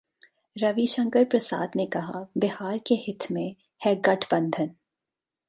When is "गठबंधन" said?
4.01-4.71